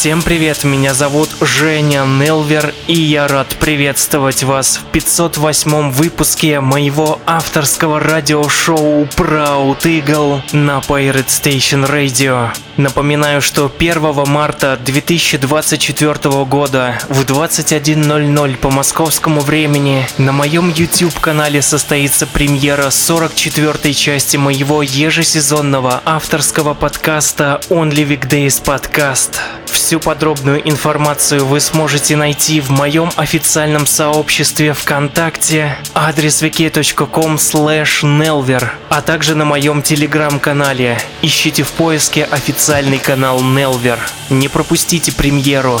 [0.00, 7.20] Всем привет, меня зовут Женя Нелвер, и я рад приветствовать вас в 508 выпуске моего
[7.26, 12.48] авторского радиошоу Proud Eagle на Pirate Station Radio.
[12.78, 22.26] Напоминаю, что 1 марта 2024 года в 21.00 по московскому времени на моем YouTube-канале состоится
[22.26, 29.59] премьера 44 части моего ежесезонного авторского подкаста Only Weekdays Podcast.
[29.72, 38.68] Всю подробную информацию вы сможете найти в моем официальном сообществе ВКонтакте, адрес wiki.com slash nelver,
[38.88, 40.98] а также на моем телеграм-канале.
[41.22, 43.98] Ищите в поиске официальный канал Nelver.
[44.28, 45.80] Не пропустите премьеру.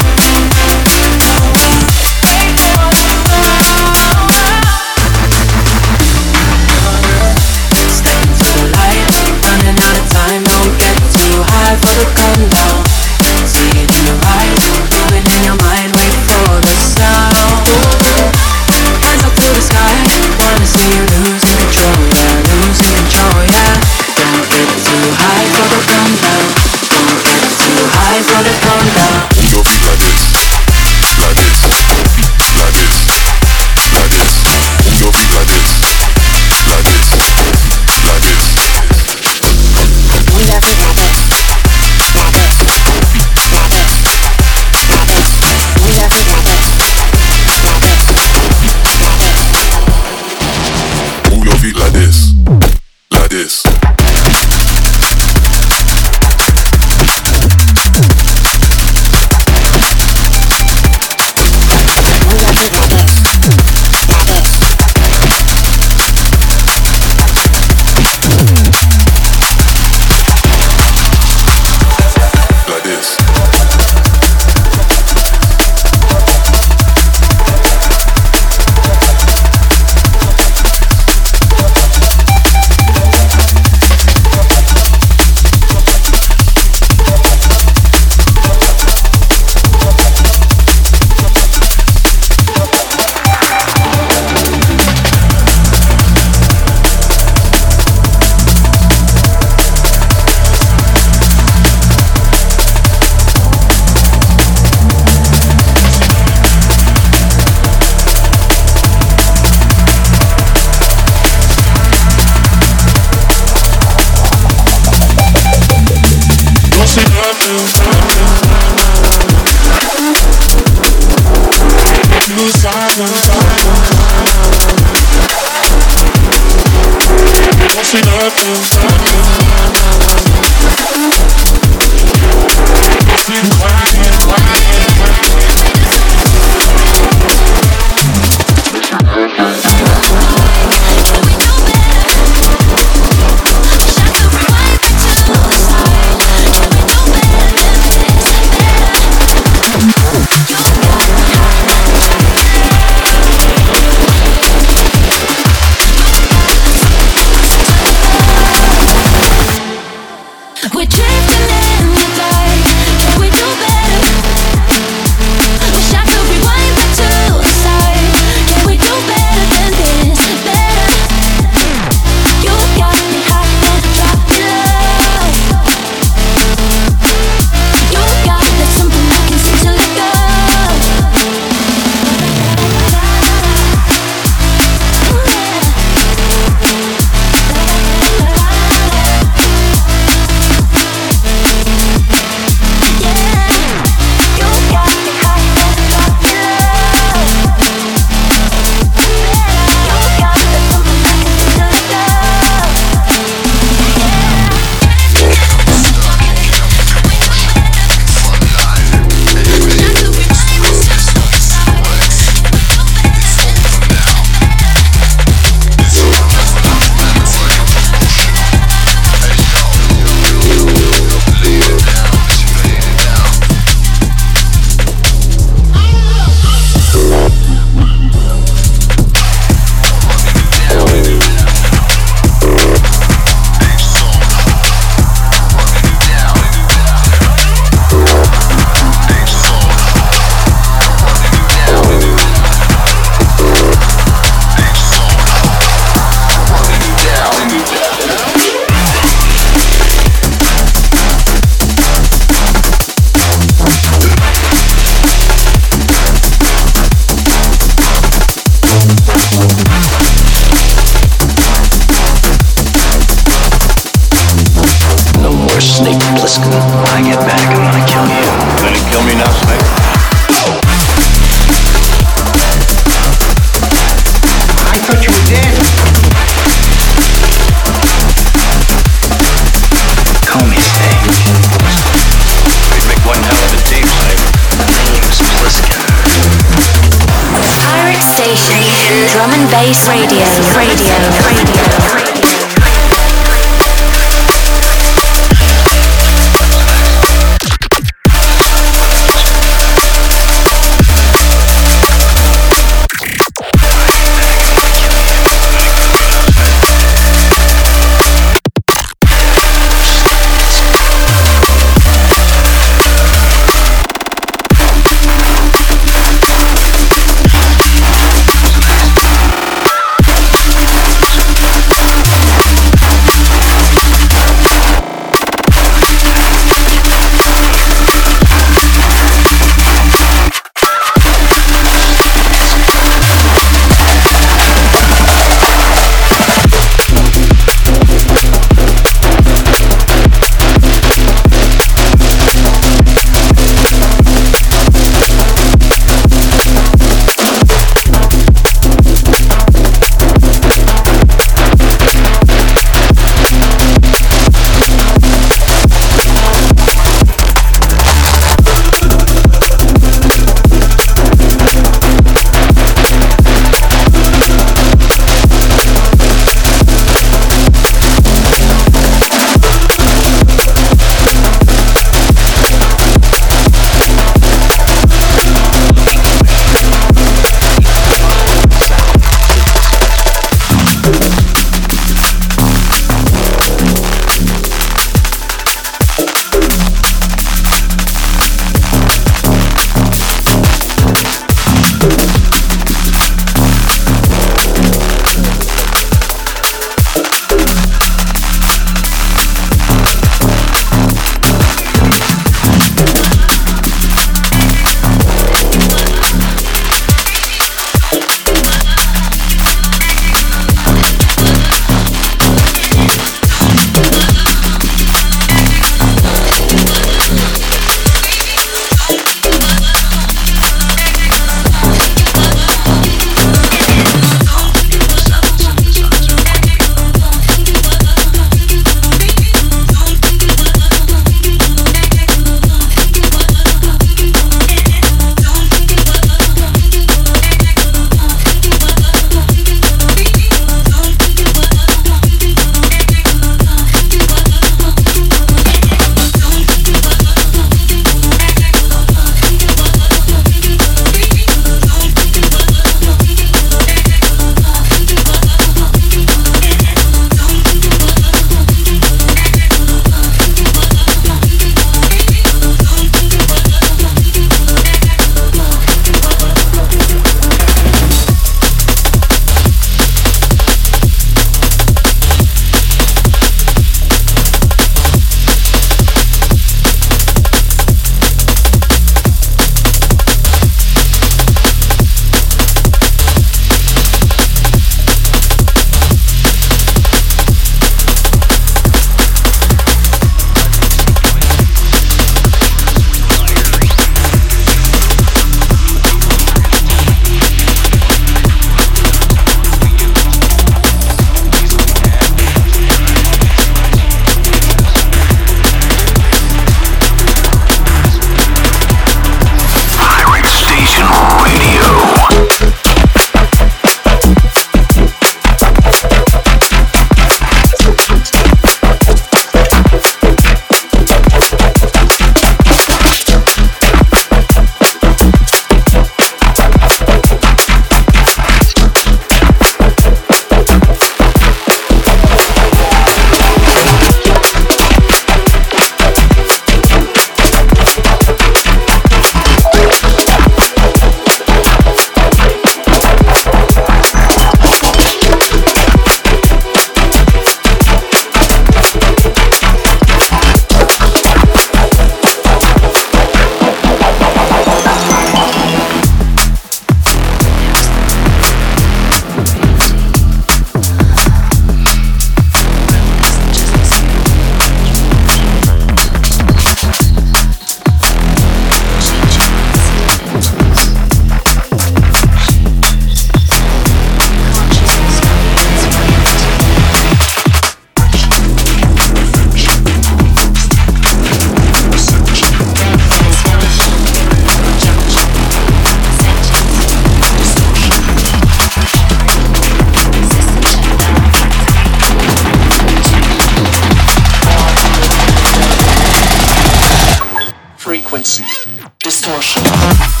[599.13, 600.00] i'm distortion.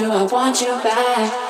[0.00, 1.49] do I want you back?